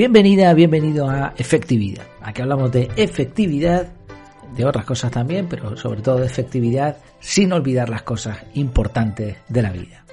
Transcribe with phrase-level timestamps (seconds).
[0.00, 2.06] Bienvenida, bienvenido a Efectividad.
[2.22, 3.86] Aquí hablamos de efectividad,
[4.56, 9.60] de otras cosas también, pero sobre todo de efectividad, sin olvidar las cosas importantes de
[9.60, 10.06] la vida.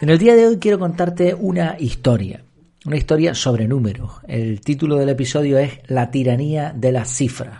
[0.00, 2.44] En el día de hoy quiero contarte una historia,
[2.86, 4.20] una historia sobre números.
[4.28, 7.58] El título del episodio es La tiranía de las cifras.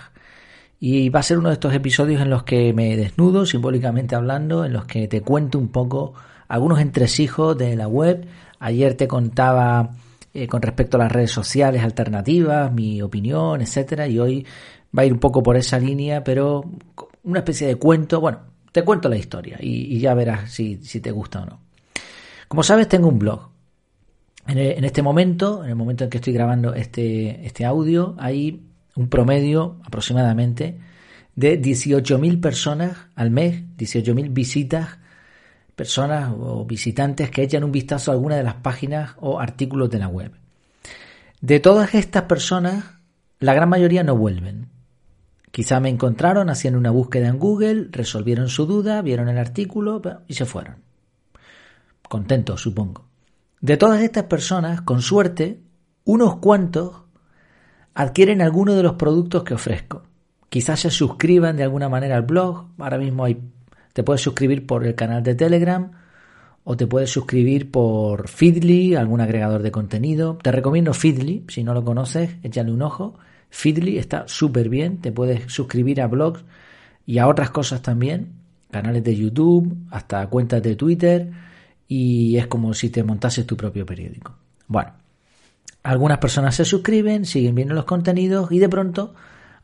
[0.78, 4.64] Y va a ser uno de estos episodios en los que me desnudo, simbólicamente hablando,
[4.64, 6.14] en los que te cuento un poco
[6.46, 8.28] algunos entresijos de la web.
[8.60, 9.90] Ayer te contaba
[10.34, 14.46] eh, con respecto a las redes sociales alternativas, mi opinión, etcétera, y hoy
[14.96, 16.64] va a ir un poco por esa línea, pero
[17.24, 18.20] una especie de cuento.
[18.20, 18.40] Bueno,
[18.72, 21.60] te cuento la historia y, ya verás si, te gusta o no.
[22.48, 23.50] Como sabes, tengo un blog.
[24.46, 28.62] En, en, este momento, en el momento en que estoy grabando este, este audio, hay
[28.96, 30.78] un promedio aproximadamente
[31.34, 34.98] de 18.000 personas al mes, 18.000 visitas,
[35.76, 39.98] personas o visitantes que echan un vistazo a alguna de las páginas o artículos de
[39.98, 40.32] la web.
[41.40, 42.84] De todas estas personas,
[43.38, 44.68] la gran mayoría no vuelven.
[45.50, 50.34] Quizá me encontraron haciendo una búsqueda en Google, resolvieron su duda, vieron el artículo y
[50.34, 50.76] se fueron.
[52.08, 53.06] Contentos, supongo.
[53.60, 55.60] De todas estas personas, con suerte,
[56.04, 57.02] unos cuantos
[57.94, 60.02] adquieren alguno de los productos que ofrezco.
[60.48, 62.66] Quizás se suscriban de alguna manera al blog.
[62.78, 63.40] Ahora mismo hay,
[63.92, 65.92] te puedes suscribir por el canal de Telegram
[66.64, 70.38] o te puedes suscribir por Feedly, algún agregador de contenido.
[70.42, 73.18] Te recomiendo Feedly, si no lo conoces, échale un ojo.
[73.50, 76.44] Feedly está súper bien, te puedes suscribir a blogs
[77.04, 78.32] y a otras cosas también,
[78.70, 81.30] canales de YouTube, hasta cuentas de Twitter
[81.88, 84.36] y es como si te montases tu propio periódico.
[84.68, 84.92] Bueno,
[85.82, 89.14] algunas personas se suscriben, siguen viendo los contenidos y de pronto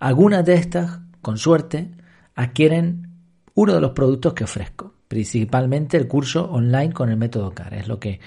[0.00, 1.88] algunas de estas, con suerte,
[2.34, 3.07] adquieren
[3.58, 7.88] uno de los productos que ofrezco, principalmente el curso online con el método CAR, es
[7.88, 8.20] lo que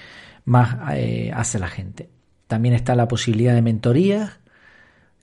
[0.44, 2.10] más eh, hace la gente.
[2.46, 4.40] También está la posibilidad de mentorías,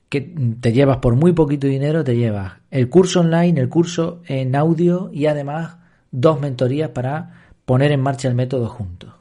[0.08, 0.20] que
[0.60, 5.10] te llevas por muy poquito dinero, te llevas el curso online, el curso en audio
[5.12, 5.76] y además
[6.10, 9.14] dos mentorías para poner en marcha el método juntos.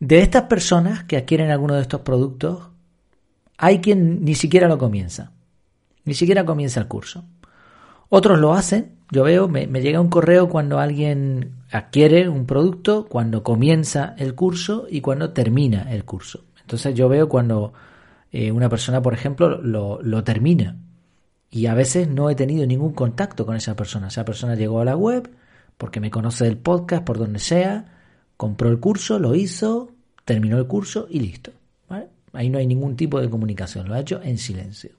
[0.00, 2.70] De estas personas que adquieren alguno de estos productos,
[3.58, 5.32] hay quien ni siquiera lo comienza,
[6.06, 7.26] ni siquiera comienza el curso.
[8.08, 13.42] Otros lo hacen, yo veo, me, llega un correo cuando alguien adquiere un producto, cuando
[13.42, 16.44] comienza el curso y cuando termina el curso.
[16.60, 17.72] Entonces yo veo cuando
[18.32, 20.76] eh, una persona, por ejemplo, lo, lo termina
[21.50, 24.08] y a veces no he tenido ningún contacto con esa persona.
[24.08, 25.30] Esa persona llegó a la web
[25.78, 27.84] porque me conoce del podcast, por donde sea,
[28.36, 29.90] compró el curso, lo hizo,
[30.24, 31.52] terminó el curso y listo.
[32.32, 34.90] Ahí no hay ningún tipo de comunicación, lo ha hecho en silencio.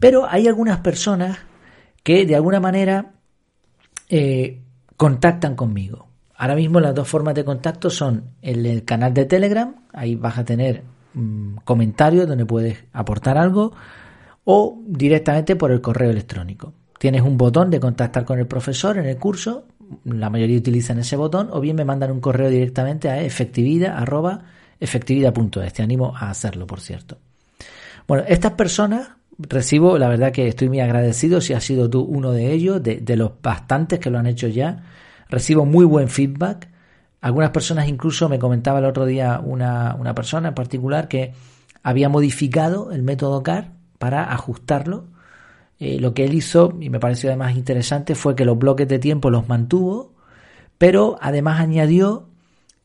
[0.00, 1.38] Pero hay algunas personas
[2.02, 3.12] que de alguna manera
[4.08, 4.60] eh,
[4.96, 6.08] contactan conmigo.
[6.36, 10.38] Ahora mismo las dos formas de contacto son el, el canal de Telegram, ahí vas
[10.38, 10.82] a tener
[11.14, 13.72] mm, comentarios donde puedes aportar algo,
[14.44, 16.72] o directamente por el correo electrónico.
[16.98, 19.66] Tienes un botón de contactar con el profesor en el curso,
[20.04, 23.96] la mayoría utilizan ese botón, o bien me mandan un correo directamente a efectividad
[25.72, 27.18] Te animo a hacerlo, por cierto.
[28.06, 29.08] Bueno, estas personas
[29.38, 33.16] recibo, la verdad que estoy muy agradecido si has sido tú uno de ellos, de,
[33.16, 34.84] los bastantes que lo han hecho ya.
[35.28, 36.68] Recibo muy buen feedback.
[37.20, 41.32] Algunas personas incluso me comentaba el otro día una, una persona en particular que
[41.82, 45.06] había modificado el método CAR para ajustarlo
[45.84, 49.00] eh, lo que él hizo, y me pareció además interesante, fue que los bloques de
[49.00, 50.12] tiempo los mantuvo,
[50.78, 52.28] pero además añadió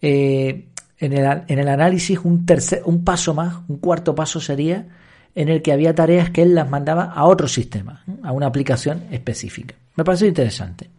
[0.01, 0.65] eh,
[0.97, 4.87] en, el, en, el, análisis un, tercer, un paso más, un cuarto paso sería,
[5.35, 9.03] en el que había tareas que él las mandaba a otro sistema, a una aplicación
[9.11, 9.75] específica.
[9.95, 10.89] Me pareció interesante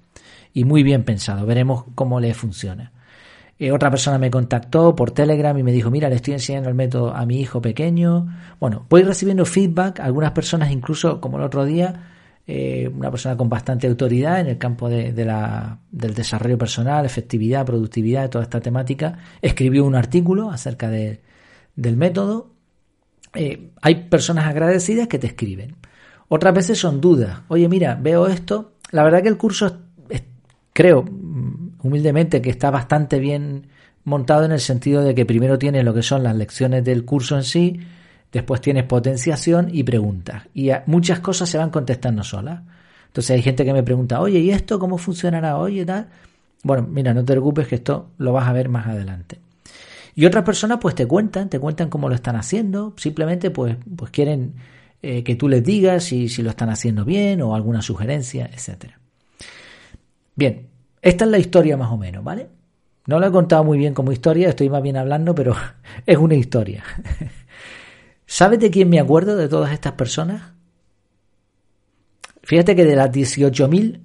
[0.53, 1.47] y muy bien pensado.
[1.47, 2.93] Veremos cómo le funciona.
[3.59, 6.77] Eh, otra persona me contactó por Telegram y me dijo, mira, le estoy enseñando el
[6.77, 8.29] método a mi hijo pequeño.
[8.61, 12.09] Bueno, voy recibiendo feedback, algunas personas incluso, como el otro día,
[12.47, 18.31] eh, una persona con bastante autoridad en el campo de, del desarrollo personal, efectividad, productividad,
[18.31, 21.21] toda esta temática, escribió un artículo acerca de,
[21.75, 22.53] del método.
[23.35, 25.77] Eh, hay personas agradecidas que te escriben.
[26.29, 27.41] Otras veces son dudas.
[27.49, 28.73] Oye, mira, veo esto.
[28.91, 29.79] La verdad que el curso,
[30.73, 31.05] creo,
[31.83, 33.67] humildemente que está bastante bien
[34.05, 37.37] montado en el sentido de que primero tienes lo que son las lecciones del curso
[37.37, 37.81] en sí,
[38.33, 40.45] después tienes potenciación y preguntas.
[40.55, 42.63] Y muchas cosas se van contestando solas.
[43.07, 46.09] Entonces hay gente que me pregunta, oye, ¿y esto cómo funcionará hoy y tal?
[46.63, 49.39] Bueno, mira, no te preocupes que esto lo vas a ver más adelante.
[50.19, 54.11] Y otras personas pues te cuentan, te cuentan cómo lo están haciendo, simplemente pues, pues
[54.11, 54.55] quieren
[55.01, 58.99] eh, que tú les digas si, si lo están haciendo bien o alguna sugerencia, etcétera.
[60.35, 60.67] Bien,
[61.03, 62.49] esta es la historia más o menos, ¿vale?
[63.07, 65.55] No lo he contado muy bien como historia, estoy más bien hablando, pero
[66.05, 66.83] es una historia.
[68.27, 70.43] ¿Sabes de quién me acuerdo de todas estas personas?
[72.43, 74.01] Fíjate que de las 18.000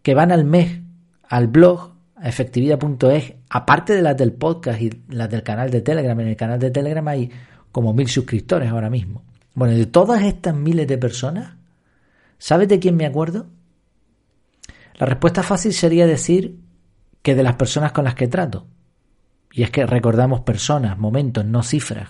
[0.00, 0.78] que van al mes
[1.24, 6.28] al blog, efectividad.es, aparte de las del podcast y las del canal de Telegram, en
[6.28, 7.30] el canal de Telegram hay
[7.72, 9.22] como mil suscriptores ahora mismo.
[9.54, 11.56] Bueno, de todas estas miles de personas,
[12.38, 13.46] ¿sabes de quién me acuerdo?
[14.94, 16.58] La respuesta fácil sería decir
[17.22, 18.66] que de las personas con las que trato.
[19.52, 22.08] Y es que recordamos personas, momentos, no cifras.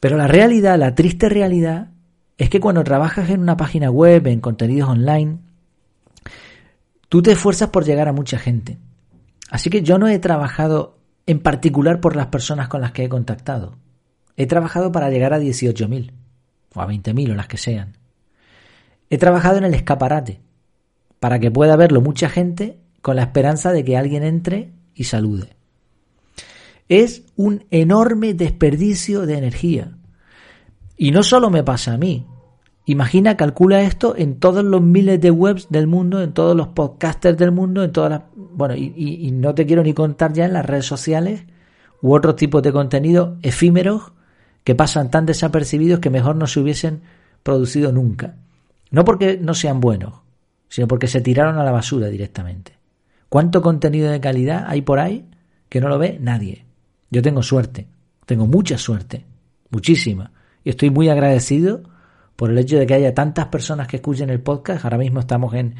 [0.00, 1.90] Pero la realidad, la triste realidad,
[2.36, 5.38] es que cuando trabajas en una página web, en contenidos online,
[7.08, 8.78] tú te esfuerzas por llegar a mucha gente.
[9.50, 13.08] Así que yo no he trabajado en particular por las personas con las que he
[13.08, 13.76] contactado.
[14.36, 16.12] He trabajado para llegar a 18.000
[16.74, 17.96] o a 20.000 o las que sean.
[19.10, 20.40] He trabajado en el escaparate
[21.20, 25.56] para que pueda verlo mucha gente con la esperanza de que alguien entre y salude.
[26.88, 29.92] Es un enorme desperdicio de energía.
[30.96, 32.26] Y no solo me pasa a mí.
[32.88, 37.36] Imagina, calcula esto en todos los miles de webs del mundo, en todos los podcasters
[37.36, 38.22] del mundo, en todas las...
[38.34, 41.44] Bueno, y, no te quiero ni contar ya en las redes sociales
[42.00, 44.12] u otros tipos de contenido efímeros
[44.64, 47.02] que pasan tan desapercibidos que mejor no se hubiesen
[47.42, 48.36] producido nunca.
[48.90, 50.14] No porque no sean buenos,
[50.70, 52.72] sino porque se tiraron a la basura directamente.
[53.28, 55.28] ¿Cuánto contenido de calidad hay por ahí
[55.68, 56.64] que no lo ve nadie?
[57.10, 57.86] Yo tengo suerte,
[58.24, 59.26] tengo mucha suerte,
[59.68, 60.32] muchísima.
[60.64, 61.82] Y estoy muy agradecido
[62.38, 64.84] por el hecho de que haya tantas personas que escuchen el podcast.
[64.84, 65.74] Ahora mismo estamos en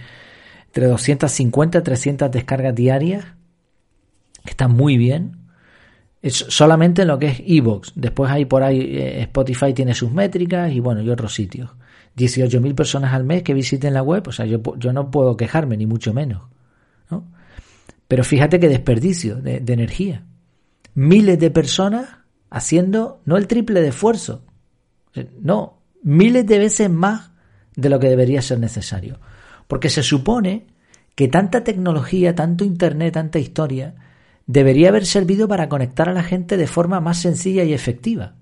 [0.67, 3.25] entre 250 y 300 descargas diarias,
[4.43, 5.37] que están muy bien.
[6.21, 7.93] Es solamente en lo que es Evox.
[7.95, 11.71] Después hay por ahí, eh, Spotify tiene sus métricas y bueno, y otros sitios.
[12.17, 15.77] 18.000 personas al mes que visiten la web, o sea, yo, yo no puedo quejarme,
[15.77, 16.43] ni mucho menos.
[17.09, 17.25] ¿no?
[18.09, 20.25] Pero fíjate qué desperdicio de, de energía.
[20.95, 22.17] Miles de personas
[22.51, 24.43] haciendo no el triple de esfuerzo,
[25.15, 25.78] eh, no,
[26.09, 27.33] miles de veces más
[27.77, 29.19] de lo que debería ser necesario.
[29.67, 30.67] Porque se supone
[31.15, 33.95] que tanta tecnología, tanto Internet, tanta historia,
[34.47, 38.37] debería haber servido para conectar a la gente de forma más sencilla y efectiva.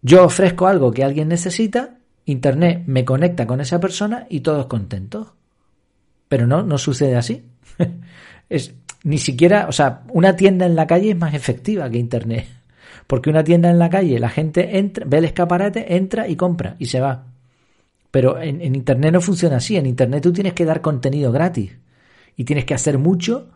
[0.00, 5.28] Yo ofrezco algo que alguien necesita, Internet me conecta con esa persona y todos contentos.
[6.28, 7.44] Pero no, no sucede así.
[8.48, 8.74] es
[9.04, 12.46] ni siquiera, o sea, una tienda en la calle es más efectiva que Internet.
[13.06, 16.76] Porque una tienda en la calle, la gente entra, ve el escaparate, entra y compra
[16.78, 17.26] y se va.
[18.10, 19.76] Pero en, Internet no funciona así.
[19.76, 21.72] En Internet tú tienes que dar contenido gratis.
[22.36, 23.50] Y tienes que hacer mucho,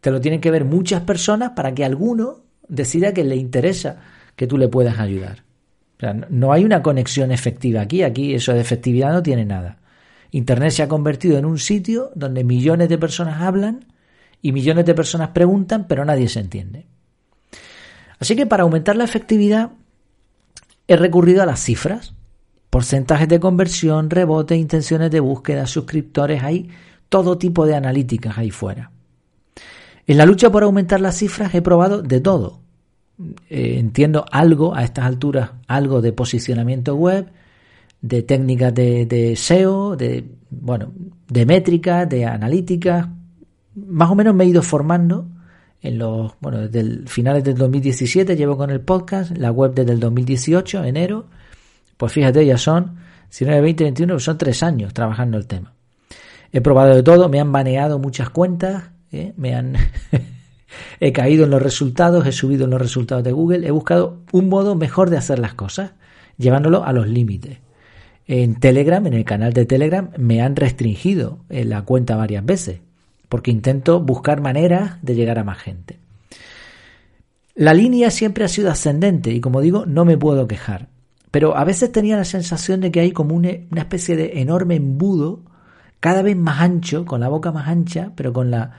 [0.00, 4.00] te lo tienen que ver muchas personas para que alguno decida que le interesa
[4.36, 5.44] que tú le puedas ayudar.
[5.96, 8.02] O sea, no hay una conexión efectiva aquí.
[8.02, 9.78] Aquí eso de efectividad no tiene nada.
[10.30, 13.86] Internet se ha convertido en un sitio donde millones de personas hablan
[14.40, 16.86] y millones de personas preguntan, pero nadie se entiende.
[18.22, 19.72] Así que para aumentar la efectividad
[20.86, 22.14] he recurrido a las cifras,
[22.70, 26.68] porcentajes de conversión, rebote, intenciones de búsqueda, suscriptores, hay
[27.08, 28.92] todo tipo de analíticas ahí fuera.
[30.06, 32.60] En la lucha por aumentar las cifras he probado de todo.
[33.50, 37.26] Eh, entiendo algo a estas alturas, algo de posicionamiento web,
[38.02, 40.92] de técnicas de, de SEO, de bueno,
[41.28, 43.08] de métricas, de analíticas.
[43.74, 45.26] Más o menos me he ido formando
[45.82, 49.92] en los, bueno, desde el finales del 2017 llevo con el podcast, la web desde
[49.92, 51.26] el 2018, enero,
[51.96, 52.96] pues fíjate, ya son
[53.30, 55.74] 19, 20, 21, son tres años trabajando el tema.
[56.52, 59.32] He probado de todo, me han baneado muchas cuentas, ¿eh?
[59.36, 59.76] me han...
[61.00, 64.48] he caído en los resultados, he subido en los resultados de Google, he buscado un
[64.48, 65.92] modo mejor de hacer las cosas,
[66.38, 67.58] llevándolo a los límites.
[68.26, 72.80] En Telegram, en el canal de Telegram, me han restringido la cuenta varias veces
[73.32, 75.98] porque intento buscar maneras de llegar a más gente.
[77.54, 80.90] La línea siempre ha sido ascendente y como digo, no me puedo quejar.
[81.30, 85.40] Pero a veces tenía la sensación de que hay como una, especie de enorme embudo,
[85.98, 88.70] cada vez más ancho, con la boca más ancha, pero con la,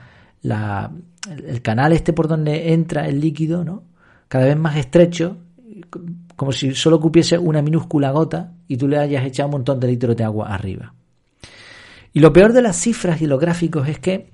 [0.42, 0.92] la,
[1.44, 3.82] el canal este por donde entra el líquido, ¿no?
[4.28, 5.36] Cada vez más estrecho,
[6.36, 9.88] como si solo cupiese una minúscula gota y tú le hayas echado un montón de
[9.88, 10.94] litros de agua arriba.
[12.12, 14.33] Y lo peor de las cifras y los gráficos es que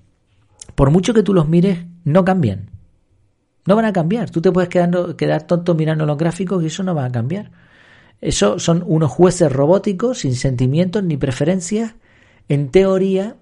[0.80, 2.70] por mucho que tú los mires, no cambian.
[3.66, 4.30] No van a cambiar.
[4.30, 7.50] Tú te puedes quedar, quedar tonto mirando los gráficos y eso no va a cambiar.
[8.22, 11.96] Eso son unos jueces robóticos sin sentimientos ni preferencias.
[12.48, 13.36] En teoría,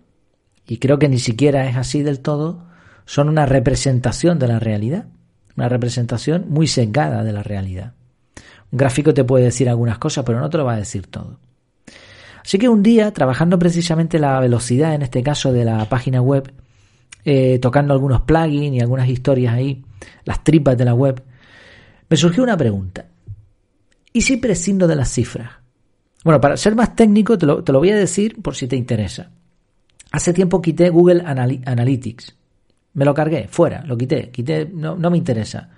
[0.67, 2.67] y creo que ni siquiera es así del todo,
[3.05, 5.07] son una representación de la realidad.
[5.57, 7.93] Una representación muy sesgada de la realidad.
[8.73, 11.39] Un gráfico te puede decir algunas cosas, pero no te lo va a decir todo.
[12.45, 16.53] Así que un día, trabajando precisamente la velocidad, en este caso de la página web,
[17.25, 19.85] eh, tocando algunos plugins y algunas historias ahí,
[20.25, 21.23] las tripas de la web,
[22.09, 23.07] me surgió una pregunta.
[24.13, 25.51] ¿Y si prescindo de las cifras?
[26.25, 29.31] Bueno, para ser más técnico te lo, voy a decir por si te interesa.
[30.11, 32.35] Hace tiempo quité Google Analytics.
[32.95, 35.71] Me lo cargué, fuera, lo quité, quité, no, no me interesa.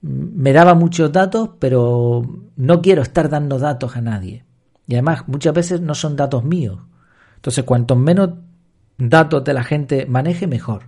[0.00, 2.22] Me daba muchos datos, pero
[2.56, 4.44] no quiero estar dando datos a nadie.
[4.86, 6.80] Y además, muchas veces no son datos míos.
[7.36, 8.30] Entonces, cuanto menos
[8.98, 10.82] datos de la gente maneje, mejor.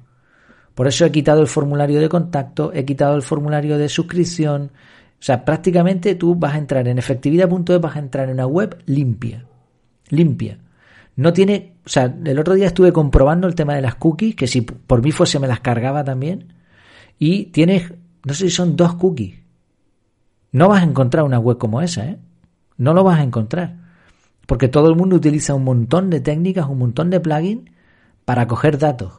[0.75, 4.73] Por eso he quitado el formulario de contacto, he quitado el formulario de suscripción,
[5.21, 8.83] o sea, prácticamente tú vas a entrar en efectividad.es, vas a entrar en una web
[8.87, 9.47] limpia.
[10.09, 10.59] Limpia.
[11.17, 14.47] No tiene, o sea, el otro día estuve comprobando el tema de las cookies, que
[14.47, 16.55] si por mí fuese me las cargaba también.
[17.19, 17.93] Y tienes,
[18.25, 19.39] no sé si son dos cookies.
[20.53, 22.19] No vas a encontrar una web como esa, ¿eh?
[22.79, 23.77] No lo vas a encontrar.
[24.47, 27.71] Porque todo el mundo utiliza un montón de técnicas, un montón de plugins
[28.25, 29.13] para coger datos.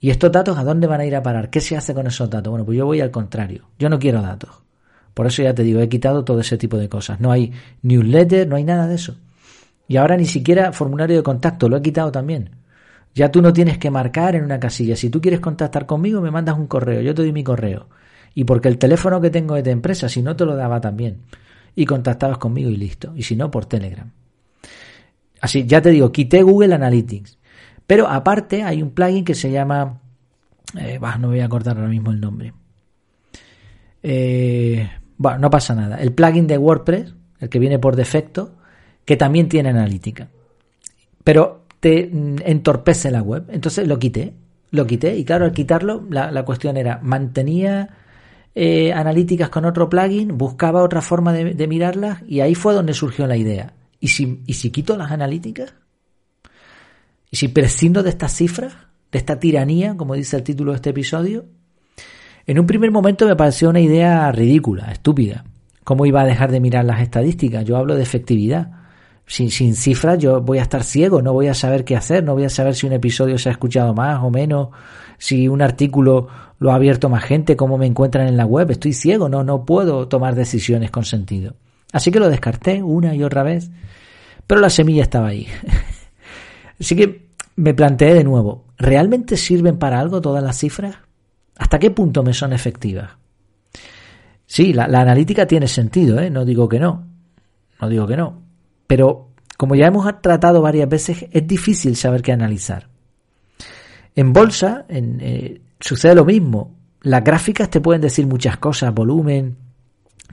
[0.00, 1.48] ¿Y estos datos a dónde van a ir a parar?
[1.48, 2.50] ¿Qué se hace con esos datos?
[2.50, 3.68] Bueno, pues yo voy al contrario.
[3.78, 4.50] Yo no quiero datos.
[5.14, 7.20] Por eso ya te digo, he quitado todo ese tipo de cosas.
[7.20, 9.16] No hay newsletter, no hay nada de eso.
[9.86, 12.50] Y ahora ni siquiera formulario de contacto, lo he quitado también.
[13.14, 14.96] Ya tú no tienes que marcar en una casilla.
[14.96, 17.88] Si tú quieres contactar conmigo, me mandas un correo, yo te doy mi correo.
[18.34, 21.18] Y porque el teléfono que tengo es de empresa, si no te lo daba también.
[21.76, 23.12] Y contactabas conmigo y listo.
[23.14, 24.10] Y si no, por Telegram.
[25.40, 27.38] Así, ya te digo, quité Google Analytics.
[27.86, 30.00] Pero aparte hay un plugin que se llama...
[30.78, 32.52] Eh, no me voy a acordar ahora mismo el nombre.
[34.02, 35.96] Eh, bueno, no pasa nada.
[35.96, 38.56] El plugin de WordPress, el que viene por defecto,
[39.04, 40.28] que también tiene analítica.
[41.22, 43.44] Pero te mm, entorpece la web.
[43.48, 44.34] Entonces lo quité.
[44.70, 45.16] Lo quité.
[45.16, 47.90] Y claro, al quitarlo, la, cuestión era, mantenía
[48.54, 53.26] eh, analíticas con otro plugin, buscaba otra forma de, mirarlas y ahí fue donde surgió
[53.26, 53.72] la idea.
[54.00, 55.74] ¿Y si, ¿Y si quito las analíticas?
[57.34, 58.74] ¿Y si prescindo de estas cifras?
[59.10, 61.46] ¿De esta tiranía, como dice el título de este episodio?
[62.46, 65.44] En un primer momento me pareció una idea ridícula, estúpida.
[65.82, 67.64] ¿Cómo iba a dejar de mirar las estadísticas?
[67.64, 68.70] Yo hablo de efectividad.
[69.26, 72.34] Sin, sin cifras yo voy a estar ciego, no voy a saber qué hacer, no
[72.34, 74.68] voy a saber si un episodio se ha escuchado más o menos,
[75.18, 76.28] si un artículo
[76.60, 78.70] lo ha abierto más gente, cómo me encuentran en la web.
[78.70, 81.56] Estoy ciego, no, no puedo tomar decisiones con sentido.
[81.90, 83.72] Así que lo descarté una y otra vez,
[84.46, 85.48] pero la semilla estaba ahí.
[86.80, 90.96] Así que me planteé de nuevo, ¿realmente sirven para algo todas las cifras?
[91.56, 93.10] ¿Hasta qué punto me son efectivas?
[94.46, 96.30] Sí, la, analítica tiene sentido, ¿eh?
[96.30, 97.06] no digo que no,
[97.80, 98.42] no digo que no,
[98.86, 102.88] pero como ya hemos tratado varias veces, es difícil saber qué analizar.
[104.14, 106.74] En bolsa eh, sucede lo mismo.
[107.02, 109.56] Las gráficas te pueden decir muchas cosas, volumen,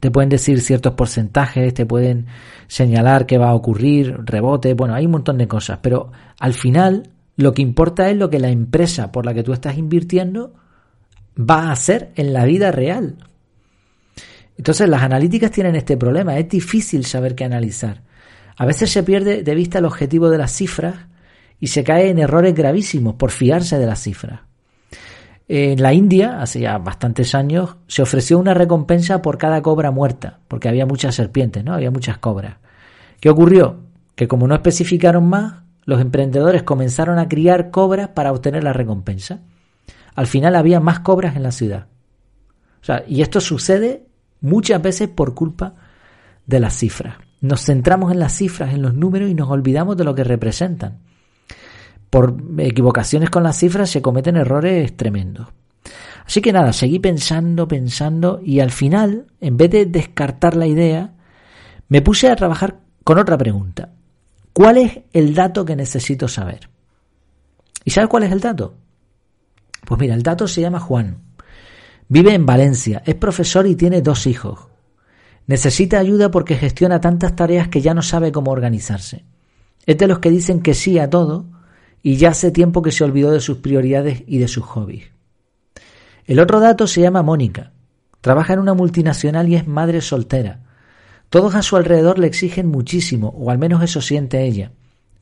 [0.02, 2.26] te pueden decir ciertos porcentajes, te pueden
[2.68, 7.12] señalar qué va a ocurrir, rebote, bueno, hay un montón de cosas, pero al final
[7.38, 10.56] lo que importa es lo que la empresa por la que tú estás invirtiendo
[11.40, 13.18] va a hacer en la vida real.
[14.58, 18.02] Entonces las analíticas tienen este problema, es difícil saber qué analizar.
[18.58, 20.96] A veces se pierde de vista el objetivo de las cifras
[21.60, 24.42] y se cae en errores gravísimos por fiarse de las cifras.
[25.54, 30.40] En la India, hace ya bastantes años, se ofreció una recompensa por cada cobra muerta,
[30.48, 31.74] porque había muchas serpientes, ¿no?
[31.74, 32.58] Había muchas cobras.
[33.20, 33.80] ¿Qué ocurrió?
[34.16, 39.42] Que como no especificaron más, los emprendedores comenzaron a criar cobras para obtener la recompensa
[40.16, 41.88] al final había más cobras en la ciudad.
[42.82, 44.06] O sea, y esto sucede
[44.42, 45.76] muchas veces por culpa
[46.46, 47.16] de las cifras.
[47.42, 51.00] Nos centramos en las cifras, en los números y nos olvidamos de lo que representan.
[52.12, 55.48] Por equivocaciones con las cifras se cometen errores tremendos.
[56.26, 61.14] Así que nada, seguí pensando, pensando y al final, en vez de descartar la idea,
[61.88, 63.94] me puse a trabajar con otra pregunta.
[64.54, 66.70] ¿Cuál es el dato que necesito saber?
[67.86, 68.76] ¿Y sabes cuál es el dato?
[69.86, 71.18] Pues mira, el dato se llama Juan.
[72.10, 74.68] Vive en Valencia, es profesor y tiene dos hijos.
[75.48, 79.24] Necesita ayuda porque gestiona tantas tareas que ya no sabe cómo organizarse.
[79.86, 81.46] Es de los que dicen que sí a todo
[82.04, 85.06] y ya hace tiempo que se olvidó de sus prioridades y de sus hobbies.
[86.26, 87.72] El otro dato se llama Mónica.
[88.22, 90.60] Trabaja en una multinacional y es madre soltera.
[91.30, 94.72] Todos a su alrededor le exigen muchísimo, o al menos eso siente ella.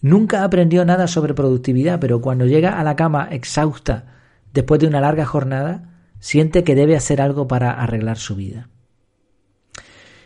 [0.01, 4.05] Nunca aprendió nada sobre productividad, pero cuando llega a la cama exhausta
[4.53, 8.69] después de una larga jornada, siente que debe hacer algo para arreglar su vida.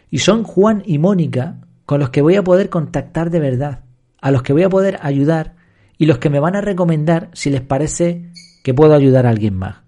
[0.10, 3.82] Y son Juan y Mónica con los que voy a poder contactar de verdad,
[4.22, 5.56] a los que voy a poder ayudar
[6.04, 8.30] y los que me van a recomendar si les parece
[8.62, 9.84] que puedo ayudar a alguien más.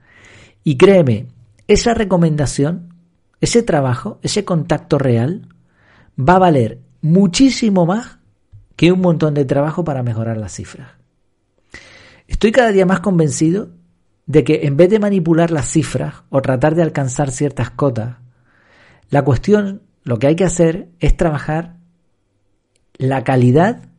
[0.64, 1.28] Y créeme,
[1.68, 2.96] esa recomendación,
[3.42, 5.50] ese trabajo, ese contacto real,
[6.18, 8.20] va a valer muchísimo más
[8.78, 10.88] que un montón de trabajo para mejorar las cifras.
[12.30, 13.72] Estoy cada día más convencido
[14.26, 18.20] de que en vez de manipular las cifras o tratar de alcanzar ciertas cotas,
[19.10, 21.76] la cuestión lo que hay que hacer es trabajar
[22.94, 23.90] la calidad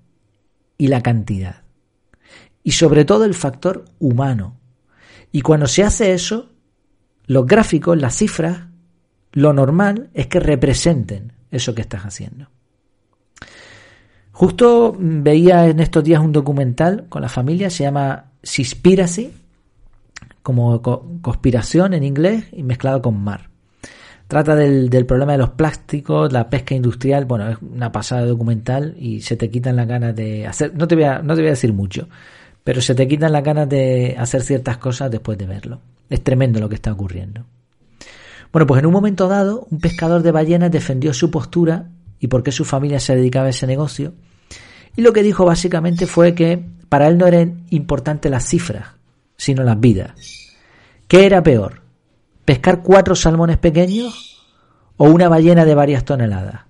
[0.78, 1.65] y la cantidad.
[2.66, 4.56] Y sobre todo el factor humano.
[5.30, 6.50] Y cuando se hace eso,
[7.26, 8.62] los gráficos, las cifras,
[9.30, 12.48] lo normal es que representen eso que estás haciendo.
[14.32, 19.32] Justo veía en estos días un documental con la familia, se llama Sispiracy,
[20.42, 20.82] como
[21.22, 23.48] conspiración en inglés y mezclado con mar.
[24.26, 29.20] Trata del, problema de los plásticos, la pesca industrial, bueno, es una pasada documental y
[29.20, 31.50] se te quitan las ganas de hacer, no te voy a, no te voy a
[31.50, 32.08] decir mucho,
[32.66, 35.82] pero se te quitan las ganas de hacer ciertas cosas después de verlo.
[36.10, 37.46] Es tremendo lo que está ocurriendo.
[38.50, 42.42] Bueno, pues en un momento dado, un pescador de ballenas defendió su postura y por
[42.42, 44.14] qué su familia se dedicaba a ese negocio.
[44.96, 48.88] Y lo que dijo básicamente fue que para él no eran importantes las cifras,
[49.36, 50.10] sino las vidas.
[51.06, 51.82] ¿Qué era peor?
[52.44, 54.44] ¿Pescar cuatro salmones pequeños
[54.96, 56.62] o una ballena de varias toneladas?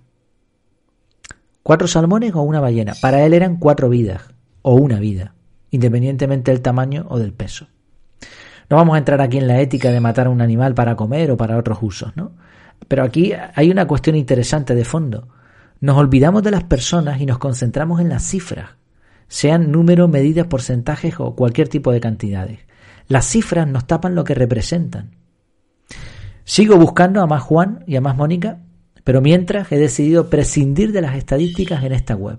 [1.62, 2.92] ¿Cuatro salmones o una ballena?
[3.00, 4.24] Para él eran cuatro vidas
[4.60, 5.32] o una vida,
[5.76, 7.68] independientemente del tamaño o del peso.
[8.68, 11.30] No vamos a entrar aquí en la ética de matar a un animal para comer
[11.30, 12.32] o para otros usos, ¿no?
[12.88, 15.28] Pero aquí hay una cuestión interesante de fondo.
[15.80, 18.70] Nos olvidamos de las personas y nos concentramos en las cifras,
[19.28, 22.60] sean números, medidas, porcentajes o cualquier tipo de cantidades.
[23.08, 25.16] Las cifras nos tapan lo que representan.
[26.44, 28.60] Sigo buscando a más Juan y a más Mónica,
[29.04, 32.38] pero mientras he decidido prescindir de las estadísticas en esta web,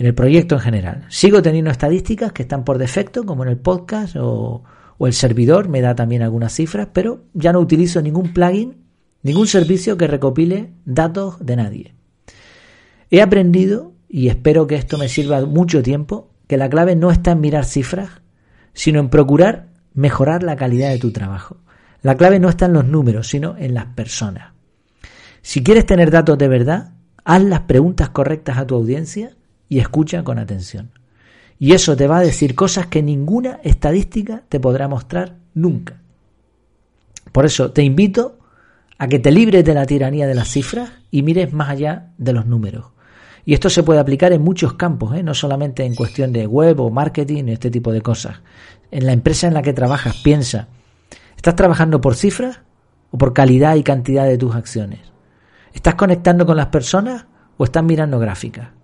[0.00, 1.04] en el proyecto en general.
[1.10, 4.64] Sigo teniendo estadísticas que están por defecto, como en el podcast o,
[4.98, 8.78] el servidor me da también algunas cifras, pero ya no utilizo ningún plugin,
[9.22, 11.94] ningún servicio que recopile datos de nadie.
[13.10, 17.32] He aprendido, y espero que esto me sirva mucho tiempo, que la clave no está
[17.32, 18.22] en mirar cifras,
[18.72, 21.58] sino en procurar mejorar la calidad de tu trabajo.
[22.00, 24.54] La clave no está en los números, sino en las personas.
[25.42, 29.36] Si quieres tener datos de verdad, haz las preguntas correctas a tu audiencia
[29.70, 30.90] y escucha con atención.
[31.58, 36.00] Y eso te va a decir cosas que ninguna estadística te podrá mostrar nunca.
[37.32, 38.38] Por eso te invito
[38.98, 42.32] a que te libres de la tiranía de las cifras y mires más allá de
[42.32, 42.86] los números.
[43.46, 45.22] Y esto se puede aplicar en muchos campos, ¿eh?
[45.22, 48.40] no solamente en cuestión de web o marketing, este tipo de cosas.
[48.90, 50.68] En la empresa en la que trabajas, piensa,
[51.36, 52.60] ¿estás trabajando por cifras
[53.12, 55.00] o por calidad y cantidad de tus acciones?
[55.72, 58.79] ¿Estás conectando con las personas o estás mirando gráficas?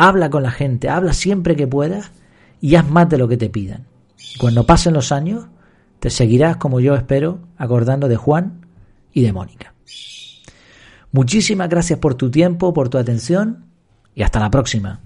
[0.00, 2.12] Habla con la gente, habla siempre que puedas
[2.60, 3.88] y haz más de lo que te pidan.
[4.38, 5.46] Cuando pasen los años,
[5.98, 8.64] te seguirás, como yo espero, acordando de Juan
[9.12, 9.74] y de Mónica.
[11.10, 13.64] Muchísimas gracias por tu tiempo, por tu atención
[14.14, 15.00] y hasta la próxima.